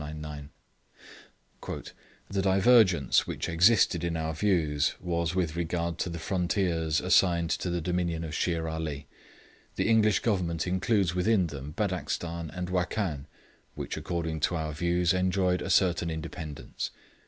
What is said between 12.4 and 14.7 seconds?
and Wakkan, which according to